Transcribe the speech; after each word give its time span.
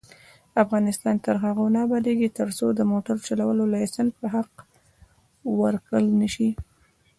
افغانستان 0.63 1.15
تر 1.25 1.35
هغو 1.43 1.65
نه 1.75 1.79
ابادیږي، 1.85 2.29
ترڅو 2.39 2.65
د 2.73 2.81
موټر 2.91 3.15
چلولو 3.27 3.63
لایسنس 3.73 4.13
په 4.19 4.27
حق 4.35 4.53
ورکړل 5.61 6.05
نشي. 6.21 6.49